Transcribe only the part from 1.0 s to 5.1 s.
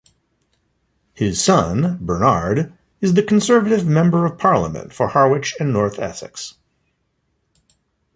His son, Bernard, is the Conservative Member of Parliament for